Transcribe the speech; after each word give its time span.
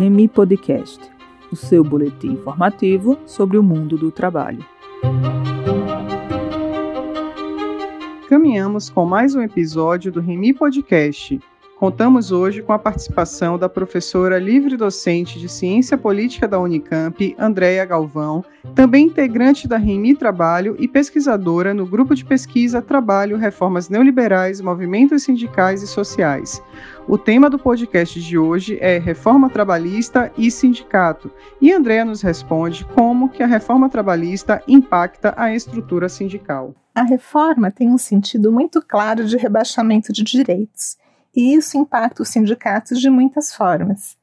Remi 0.00 0.26
Podcast, 0.26 0.98
o 1.52 1.56
seu 1.56 1.84
boletim 1.84 2.28
informativo 2.28 3.18
sobre 3.26 3.58
o 3.58 3.62
mundo 3.62 3.98
do 3.98 4.10
trabalho. 4.10 4.64
Caminhamos 8.26 8.88
com 8.88 9.04
mais 9.04 9.34
um 9.34 9.42
episódio 9.42 10.10
do 10.10 10.18
Remi 10.18 10.54
Podcast 10.54 11.38
Contamos 11.80 12.30
hoje 12.30 12.60
com 12.60 12.74
a 12.74 12.78
participação 12.78 13.58
da 13.58 13.66
professora 13.66 14.38
livre-docente 14.38 15.40
de 15.40 15.48
Ciência 15.48 15.96
Política 15.96 16.46
da 16.46 16.60
Unicamp, 16.60 17.34
Andréia 17.38 17.86
Galvão, 17.86 18.44
também 18.74 19.06
integrante 19.06 19.66
da 19.66 19.78
REMI 19.78 20.14
Trabalho 20.14 20.76
e 20.78 20.86
pesquisadora 20.86 21.72
no 21.72 21.86
grupo 21.86 22.14
de 22.14 22.22
pesquisa 22.22 22.82
Trabalho, 22.82 23.38
Reformas 23.38 23.88
Neoliberais, 23.88 24.60
Movimentos 24.60 25.22
Sindicais 25.22 25.82
e 25.82 25.86
Sociais. 25.86 26.62
O 27.08 27.16
tema 27.16 27.48
do 27.48 27.58
podcast 27.58 28.20
de 28.20 28.36
hoje 28.36 28.76
é 28.78 28.98
Reforma 28.98 29.48
Trabalhista 29.48 30.30
e 30.36 30.50
Sindicato, 30.50 31.30
e 31.62 31.72
Andréa 31.72 32.04
nos 32.04 32.20
responde 32.20 32.84
como 32.94 33.30
que 33.30 33.42
a 33.42 33.46
reforma 33.46 33.88
trabalhista 33.88 34.62
impacta 34.68 35.32
a 35.34 35.54
estrutura 35.54 36.10
sindical. 36.10 36.74
A 36.94 37.04
reforma 37.04 37.70
tem 37.70 37.88
um 37.88 37.96
sentido 37.96 38.52
muito 38.52 38.82
claro 38.82 39.24
de 39.24 39.38
rebaixamento 39.38 40.12
de 40.12 40.22
direitos 40.22 41.00
e 41.34 41.54
isso 41.54 41.76
impacta 41.76 42.22
os 42.22 42.28
sindicatos 42.28 43.00
de 43.00 43.10
muitas 43.10 43.54
formas. 43.54 44.16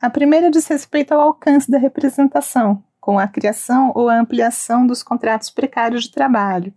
A 0.00 0.10
primeira 0.10 0.50
diz 0.50 0.66
respeito 0.66 1.12
ao 1.12 1.20
alcance 1.20 1.70
da 1.70 1.78
representação, 1.78 2.82
com 3.00 3.18
a 3.18 3.26
criação 3.26 3.92
ou 3.94 4.08
a 4.08 4.18
ampliação 4.18 4.86
dos 4.86 5.02
contratos 5.02 5.50
precários 5.50 6.04
de 6.04 6.12
trabalho, 6.12 6.72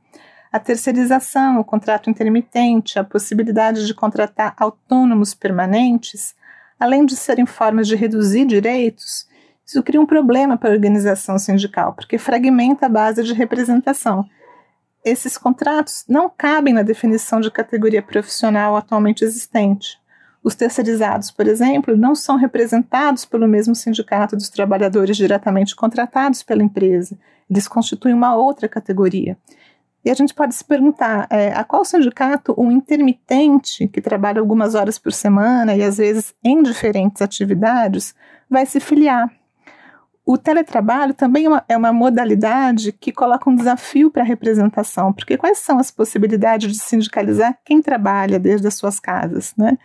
a 0.51 0.59
terceirização, 0.59 1.59
o 1.59 1.65
contrato 1.65 2.09
intermitente, 2.09 2.97
a 2.97 3.03
possibilidade 3.03 3.85
de 3.85 3.93
contratar 3.93 4.55
autônomos 4.57 5.33
permanentes, 5.33 6.33
além 6.79 7.05
de 7.05 7.15
serem 7.15 7.45
formas 7.45 7.87
de 7.87 7.95
reduzir 7.95 8.45
direitos, 8.45 9.27
isso 9.65 9.81
cria 9.81 9.99
um 9.99 10.05
problema 10.05 10.57
para 10.57 10.69
a 10.69 10.73
organização 10.73 11.39
sindical, 11.39 11.93
porque 11.93 12.19
fragmenta 12.19 12.85
a 12.85 12.89
base 12.89 13.23
de 13.23 13.33
representação 13.33 14.23
esses 15.05 15.37
contratos 15.37 16.03
não 16.09 16.29
cabem 16.35 16.73
na 16.73 16.81
definição 16.81 17.39
de 17.39 17.51
categoria 17.51 18.01
profissional 18.01 18.75
atualmente 18.75 19.23
existente. 19.23 19.99
Os 20.43 20.55
terceirizados, 20.55 21.29
por 21.29 21.47
exemplo, 21.47 21.95
não 21.95 22.15
são 22.15 22.35
representados 22.37 23.23
pelo 23.23 23.47
mesmo 23.47 23.75
sindicato 23.75 24.35
dos 24.35 24.49
trabalhadores 24.49 25.15
diretamente 25.15 25.75
contratados 25.75 26.41
pela 26.41 26.63
empresa. 26.63 27.17
Eles 27.49 27.67
constituem 27.67 28.15
uma 28.15 28.35
outra 28.35 28.67
categoria. 28.67 29.37
E 30.03 30.09
a 30.09 30.13
gente 30.13 30.33
pode 30.33 30.53
se 30.53 30.63
perguntar 30.63 31.27
é, 31.31 31.51
a 31.51 31.63
qual 31.63 31.85
sindicato 31.85 32.53
um 32.57 32.71
intermitente, 32.71 33.87
que 33.87 34.01
trabalha 34.01 34.39
algumas 34.39 34.75
horas 34.75 34.99
por 34.99 35.13
semana 35.13 35.75
e 35.75 35.83
às 35.83 35.97
vezes 35.97 36.33
em 36.43 36.61
diferentes 36.61 37.21
atividades, 37.21 38.13
vai 38.49 38.65
se 38.65 38.79
filiar 38.79 39.31
o 40.25 40.37
teletrabalho 40.37 41.13
também 41.13 41.45
é 41.45 41.49
uma, 41.49 41.65
é 41.69 41.77
uma 41.77 41.93
modalidade 41.93 42.91
que 42.91 43.11
coloca 43.11 43.47
um 43.47 43.55
desafio 43.55 44.09
para 44.09 44.23
a 44.23 44.25
representação, 44.25 45.13
porque 45.13 45.37
quais 45.37 45.59
são 45.59 45.77
as 45.77 45.91
possibilidades 45.91 46.71
de 46.71 46.79
sindicalizar 46.79 47.57
quem 47.63 47.79
trabalha 47.81 48.39
desde 48.39 48.67
as 48.67 48.73
suas 48.73 48.99
casas, 48.99 49.53
né? 49.55 49.77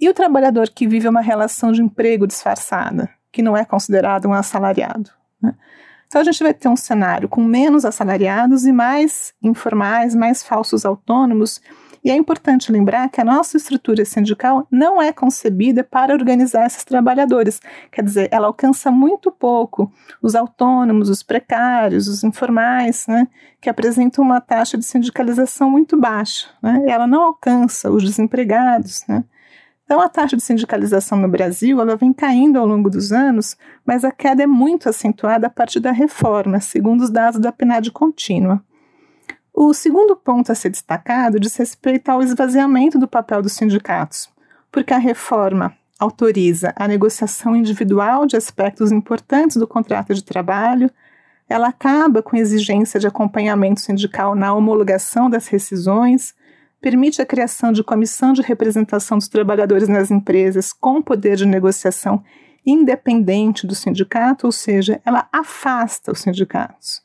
E 0.00 0.08
o 0.08 0.14
trabalhador 0.14 0.70
que 0.70 0.88
vive 0.88 1.06
uma 1.06 1.20
relação 1.20 1.70
de 1.70 1.82
emprego 1.82 2.26
disfarçada, 2.26 3.10
que 3.30 3.42
não 3.42 3.56
é 3.56 3.64
considerado 3.64 4.26
um 4.26 4.32
assalariado. 4.32 5.10
Né? 5.40 5.54
Então 6.06 6.20
a 6.20 6.24
gente 6.24 6.42
vai 6.42 6.54
ter 6.54 6.68
um 6.68 6.76
cenário 6.76 7.28
com 7.28 7.44
menos 7.44 7.84
assalariados 7.84 8.64
e 8.66 8.72
mais 8.72 9.34
informais, 9.42 10.14
mais 10.14 10.42
falsos 10.42 10.84
autônomos 10.84 11.60
e 12.04 12.10
é 12.10 12.14
importante 12.14 12.70
lembrar 12.70 13.08
que 13.08 13.18
a 13.18 13.24
nossa 13.24 13.56
estrutura 13.56 14.04
sindical 14.04 14.68
não 14.70 15.00
é 15.00 15.10
concebida 15.10 15.82
para 15.82 16.12
organizar 16.12 16.66
esses 16.66 16.84
trabalhadores. 16.84 17.60
Quer 17.90 18.04
dizer, 18.04 18.28
ela 18.30 18.46
alcança 18.46 18.90
muito 18.90 19.32
pouco 19.32 19.90
os 20.20 20.34
autônomos, 20.34 21.08
os 21.08 21.22
precários, 21.22 22.06
os 22.06 22.22
informais, 22.22 23.06
né, 23.08 23.26
que 23.58 23.70
apresentam 23.70 24.22
uma 24.22 24.38
taxa 24.38 24.76
de 24.76 24.84
sindicalização 24.84 25.70
muito 25.70 25.98
baixa. 25.98 26.48
Né, 26.62 26.84
ela 26.88 27.06
não 27.06 27.22
alcança 27.22 27.90
os 27.90 28.04
desempregados. 28.04 29.02
Né. 29.08 29.24
Então, 29.86 29.98
a 29.98 30.08
taxa 30.08 30.36
de 30.36 30.42
sindicalização 30.42 31.18
no 31.18 31.28
Brasil 31.28 31.80
ela 31.80 31.96
vem 31.96 32.12
caindo 32.12 32.58
ao 32.58 32.66
longo 32.66 32.90
dos 32.90 33.12
anos, 33.12 33.56
mas 33.84 34.04
a 34.04 34.12
queda 34.12 34.42
é 34.42 34.46
muito 34.46 34.90
acentuada 34.90 35.46
a 35.46 35.50
partir 35.50 35.80
da 35.80 35.90
reforma, 35.90 36.60
segundo 36.60 37.00
os 37.00 37.10
dados 37.10 37.40
da 37.40 37.50
PNAD 37.50 37.90
contínua. 37.92 38.62
O 39.56 39.72
segundo 39.72 40.16
ponto 40.16 40.50
a 40.50 40.54
ser 40.54 40.68
destacado 40.68 41.38
diz 41.38 41.54
respeito 41.54 42.08
ao 42.08 42.20
esvaziamento 42.20 42.98
do 42.98 43.06
papel 43.06 43.40
dos 43.40 43.52
sindicatos, 43.52 44.28
porque 44.72 44.92
a 44.92 44.98
reforma 44.98 45.72
autoriza 45.96 46.74
a 46.74 46.88
negociação 46.88 47.54
individual 47.54 48.26
de 48.26 48.36
aspectos 48.36 48.90
importantes 48.90 49.56
do 49.56 49.64
contrato 49.64 50.12
de 50.12 50.24
trabalho, 50.24 50.90
ela 51.48 51.68
acaba 51.68 52.20
com 52.20 52.34
a 52.34 52.38
exigência 52.40 52.98
de 52.98 53.06
acompanhamento 53.06 53.80
sindical 53.80 54.34
na 54.34 54.52
homologação 54.52 55.30
das 55.30 55.46
rescisões, 55.46 56.34
permite 56.80 57.22
a 57.22 57.26
criação 57.26 57.70
de 57.70 57.84
comissão 57.84 58.32
de 58.32 58.42
representação 58.42 59.18
dos 59.18 59.28
trabalhadores 59.28 59.88
nas 59.88 60.10
empresas 60.10 60.72
com 60.72 61.00
poder 61.00 61.36
de 61.36 61.46
negociação 61.46 62.24
independente 62.66 63.68
do 63.68 63.74
sindicato, 63.74 64.46
ou 64.46 64.52
seja, 64.52 65.00
ela 65.04 65.28
afasta 65.30 66.10
os 66.10 66.22
sindicatos. 66.22 67.02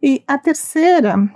E 0.00 0.22
a 0.28 0.38
terceira 0.38 1.28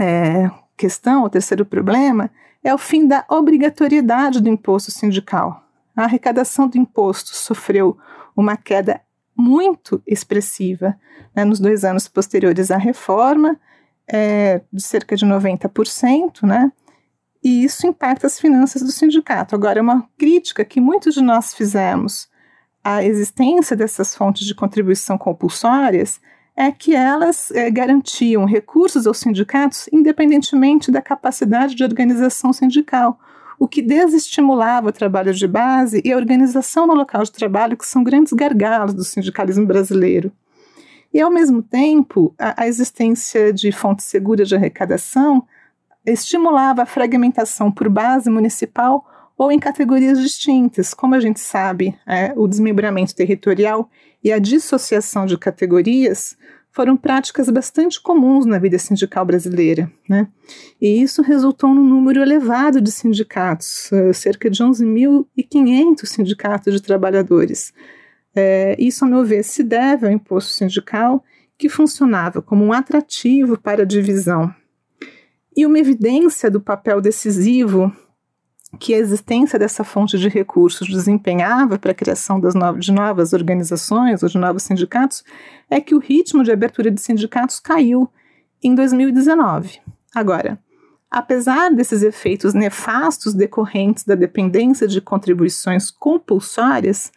é, 0.00 0.50
questão, 0.76 1.24
o 1.24 1.30
terceiro 1.30 1.64
problema, 1.64 2.30
é 2.62 2.74
o 2.74 2.78
fim 2.78 3.06
da 3.06 3.24
obrigatoriedade 3.28 4.40
do 4.40 4.48
imposto 4.48 4.90
sindical. 4.90 5.64
A 5.94 6.04
arrecadação 6.04 6.68
do 6.68 6.76
imposto 6.76 7.34
sofreu 7.34 7.96
uma 8.36 8.56
queda 8.56 9.00
muito 9.36 10.02
expressiva 10.06 10.98
né, 11.34 11.44
nos 11.44 11.60
dois 11.60 11.84
anos 11.84 12.08
posteriores 12.08 12.70
à 12.70 12.76
reforma, 12.76 13.58
é, 14.08 14.62
de 14.72 14.82
cerca 14.82 15.16
de 15.16 15.26
90%, 15.26 16.42
né? 16.42 16.70
E 17.42 17.64
isso 17.64 17.86
impacta 17.86 18.26
as 18.26 18.40
finanças 18.40 18.82
do 18.82 18.90
sindicato. 18.90 19.54
Agora, 19.54 19.78
é 19.78 19.82
uma 19.82 20.08
crítica 20.18 20.64
que 20.64 20.80
muitos 20.80 21.14
de 21.14 21.22
nós 21.22 21.54
fizemos 21.54 22.28
à 22.82 23.04
existência 23.04 23.76
dessas 23.76 24.14
fontes 24.14 24.46
de 24.46 24.54
contribuição 24.54 25.16
compulsórias 25.16 26.20
é 26.56 26.72
que 26.72 26.94
elas 26.94 27.50
é, 27.50 27.70
garantiam 27.70 28.46
recursos 28.46 29.06
aos 29.06 29.18
sindicatos 29.18 29.88
independentemente 29.92 30.90
da 30.90 31.02
capacidade 31.02 31.74
de 31.74 31.84
organização 31.84 32.52
sindical, 32.52 33.18
o 33.58 33.68
que 33.68 33.82
desestimulava 33.82 34.88
o 34.88 34.92
trabalho 34.92 35.34
de 35.34 35.46
base 35.46 36.00
e 36.04 36.12
a 36.12 36.16
organização 36.16 36.86
no 36.86 36.94
local 36.94 37.22
de 37.22 37.32
trabalho, 37.32 37.76
que 37.76 37.86
são 37.86 38.02
grandes 38.02 38.32
gargalos 38.32 38.94
do 38.94 39.04
sindicalismo 39.04 39.66
brasileiro. 39.66 40.32
E, 41.12 41.20
ao 41.20 41.30
mesmo 41.30 41.62
tempo, 41.62 42.34
a, 42.38 42.62
a 42.62 42.68
existência 42.68 43.52
de 43.52 43.70
fontes 43.72 44.06
seguras 44.06 44.48
de 44.48 44.54
arrecadação 44.54 45.46
estimulava 46.04 46.82
a 46.82 46.86
fragmentação 46.86 47.70
por 47.70 47.88
base 47.88 48.30
municipal 48.30 49.06
ou 49.36 49.52
em 49.52 49.58
categorias 49.58 50.20
distintas. 50.20 50.94
Como 50.94 51.14
a 51.14 51.20
gente 51.20 51.40
sabe, 51.40 51.96
é, 52.06 52.32
o 52.36 52.46
desmembramento 52.46 53.14
territorial 53.14 53.90
e 54.22 54.32
a 54.32 54.38
dissociação 54.38 55.26
de 55.26 55.36
categorias 55.36 56.36
foram 56.76 56.94
práticas 56.94 57.48
bastante 57.48 57.98
comuns 57.98 58.44
na 58.44 58.58
vida 58.58 58.78
sindical 58.78 59.24
brasileira. 59.24 59.90
Né? 60.06 60.28
E 60.78 61.02
isso 61.02 61.22
resultou 61.22 61.74
num 61.74 61.82
número 61.82 62.20
elevado 62.20 62.82
de 62.82 62.92
sindicatos, 62.92 63.90
uh, 63.92 64.12
cerca 64.12 64.50
de 64.50 64.62
11.500 64.62 66.04
sindicatos 66.04 66.74
de 66.74 66.82
trabalhadores. 66.82 67.72
É, 68.34 68.76
isso, 68.78 69.06
a 69.06 69.08
meu 69.08 69.24
ver, 69.24 69.42
se 69.42 69.62
deve 69.62 70.06
ao 70.06 70.12
imposto 70.12 70.50
sindical, 70.50 71.24
que 71.56 71.70
funcionava 71.70 72.42
como 72.42 72.62
um 72.62 72.74
atrativo 72.74 73.58
para 73.58 73.82
a 73.82 73.86
divisão. 73.86 74.54
E 75.56 75.64
uma 75.64 75.78
evidência 75.78 76.50
do 76.50 76.60
papel 76.60 77.00
decisivo 77.00 77.90
que 78.76 78.94
a 78.94 78.98
existência 78.98 79.58
dessa 79.58 79.82
fonte 79.82 80.18
de 80.18 80.28
recursos 80.28 80.88
desempenhava 80.88 81.78
para 81.78 81.92
a 81.92 81.94
criação 81.94 82.40
de 82.40 82.92
novas 82.92 83.32
organizações 83.32 84.22
ou 84.22 84.28
de 84.28 84.38
novos 84.38 84.62
sindicatos 84.64 85.24
é 85.70 85.80
que 85.80 85.94
o 85.94 85.98
ritmo 85.98 86.44
de 86.44 86.52
abertura 86.52 86.90
de 86.90 87.00
sindicatos 87.00 87.58
caiu 87.58 88.08
em 88.62 88.74
2019. 88.74 89.80
Agora, 90.14 90.58
apesar 91.10 91.70
desses 91.70 92.02
efeitos 92.02 92.54
nefastos 92.54 93.34
decorrentes 93.34 94.04
da 94.04 94.14
dependência 94.14 94.86
de 94.86 95.00
contribuições 95.00 95.90
compulsórias, 95.90 97.10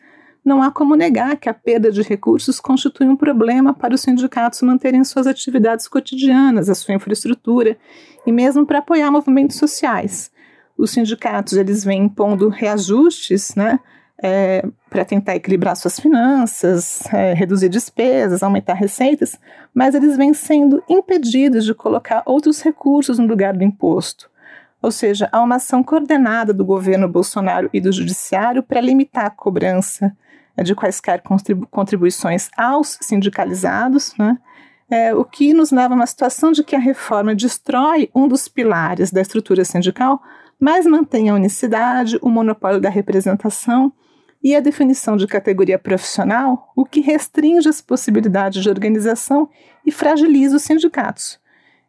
não 0.43 0.63
há 0.63 0.71
como 0.71 0.95
negar 0.95 1.37
que 1.37 1.49
a 1.49 1.53
perda 1.53 1.91
de 1.91 2.01
recursos 2.01 2.59
constitui 2.59 3.07
um 3.07 3.15
problema 3.15 3.73
para 3.73 3.93
os 3.93 4.01
sindicatos 4.01 4.61
manterem 4.61 5.03
suas 5.03 5.27
atividades 5.27 5.87
cotidianas, 5.87 6.69
a 6.69 6.75
sua 6.75 6.95
infraestrutura 6.95 7.77
e 8.25 8.31
mesmo 8.31 8.65
para 8.65 8.79
apoiar 8.79 9.11
movimentos 9.11 9.57
sociais 9.57 10.31
os 10.79 10.91
sindicatos 10.91 11.53
eles 11.53 11.83
vêm 11.83 12.03
impondo 12.03 12.49
reajustes, 12.49 13.53
né, 13.55 13.79
é, 14.21 14.65
para 14.89 15.05
tentar 15.05 15.35
equilibrar 15.35 15.75
suas 15.75 15.99
finanças, 15.99 17.01
é, 17.13 17.33
reduzir 17.33 17.69
despesas, 17.69 18.43
aumentar 18.43 18.73
receitas, 18.73 19.39
mas 19.73 19.95
eles 19.95 20.17
vêm 20.17 20.33
sendo 20.33 20.83
impedidos 20.89 21.65
de 21.65 21.73
colocar 21.73 22.23
outros 22.25 22.61
recursos 22.61 23.19
no 23.19 23.27
lugar 23.27 23.55
do 23.55 23.63
imposto. 23.63 24.29
Ou 24.81 24.91
seja, 24.91 25.27
há 25.31 25.41
uma 25.41 25.55
ação 25.55 25.83
coordenada 25.83 26.53
do 26.53 26.65
governo 26.65 27.07
Bolsonaro 27.07 27.69
e 27.73 27.81
do 27.81 27.91
judiciário 27.91 28.63
para 28.63 28.79
limitar 28.79 29.25
a 29.25 29.29
cobrança 29.29 30.15
de 30.63 30.75
quaisquer 30.75 31.21
contribuições 31.69 32.49
aos 32.57 32.97
sindicalizados, 33.01 34.13
né? 34.17 34.37
É, 34.91 35.13
o 35.13 35.23
que 35.23 35.53
nos 35.53 35.71
leva 35.71 35.93
a 35.93 35.95
uma 35.95 36.07
situação 36.07 36.51
de 36.51 36.63
que 36.63 36.75
a 36.75 36.79
reforma 36.79 37.35
destrói 37.35 38.09
um 38.15 38.27
dos 38.27 38.47
pilares 38.47 39.11
da 39.11 39.21
estrutura 39.21 39.63
sindical, 39.63 40.19
mas 40.59 40.85
mantém 40.85 41.29
a 41.29 41.35
unicidade, 41.35 42.19
o 42.21 42.29
monopólio 42.29 42.81
da 42.81 42.89
representação 42.89 43.91
e 44.43 44.55
a 44.55 44.59
definição 44.59 45.15
de 45.17 45.27
categoria 45.27 45.77
profissional, 45.77 46.71
o 46.75 46.85
que 46.85 47.01
restringe 47.01 47.67
as 47.67 47.81
possibilidades 47.81 48.63
de 48.63 48.69
organização 48.69 49.49
e 49.85 49.91
fragiliza 49.91 50.55
os 50.55 50.63
sindicatos. 50.63 51.39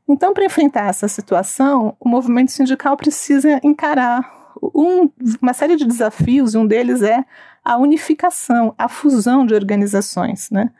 Então, 0.08 0.34
para 0.34 0.44
enfrentar 0.44 0.88
essa 0.88 1.06
situação, 1.06 1.96
o 2.00 2.08
movimento 2.08 2.50
sindical 2.50 2.96
precisa 2.96 3.60
encarar 3.62 4.52
um, 4.74 5.08
uma 5.40 5.52
série 5.52 5.76
de 5.76 5.84
desafios, 5.84 6.54
e 6.54 6.58
um 6.58 6.66
deles 6.66 7.02
é 7.02 7.24
a 7.64 7.76
unificação, 7.76 8.74
a 8.76 8.88
fusão 8.88 9.46
de 9.46 9.54
organizações, 9.54 10.50
né? 10.50 10.70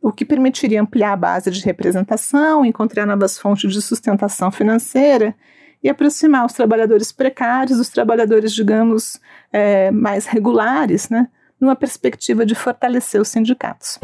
o 0.00 0.12
que 0.12 0.24
permitiria 0.24 0.80
ampliar 0.80 1.12
a 1.12 1.16
base 1.16 1.50
de 1.50 1.64
representação, 1.64 2.64
encontrar 2.64 3.06
novas 3.06 3.36
fontes 3.36 3.72
de 3.72 3.82
sustentação 3.82 4.52
financeira 4.52 5.34
e 5.82 5.88
aproximar 5.88 6.44
os 6.44 6.52
trabalhadores 6.52 7.12
precários 7.12 7.78
dos 7.78 7.88
trabalhadores, 7.88 8.52
digamos, 8.52 9.20
é, 9.52 9.90
mais 9.90 10.26
regulares, 10.26 11.08
né, 11.08 11.28
numa 11.60 11.76
perspectiva 11.76 12.44
de 12.44 12.54
fortalecer 12.54 13.20
os 13.20 13.28
sindicatos. 13.28 13.98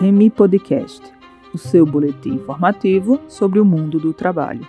Remi 0.00 0.30
Podcast, 0.30 1.02
o 1.52 1.58
seu 1.58 1.84
boletim 1.84 2.34
informativo 2.34 3.20
sobre 3.28 3.58
o 3.58 3.64
mundo 3.64 3.98
do 3.98 4.12
trabalho. 4.12 4.66